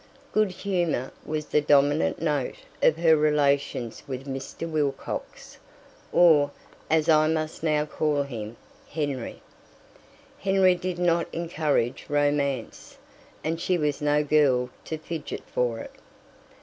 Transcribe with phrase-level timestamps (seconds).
[0.33, 4.67] Good humour was the dominant note of her relations with Mr.
[4.67, 5.59] Wilcox,
[6.11, 6.49] or,
[6.89, 8.57] as I must now call him,
[8.89, 9.43] Henry.
[10.39, 12.97] Henry did not encourage romance,
[13.43, 15.91] and she was no girl to fidget for it.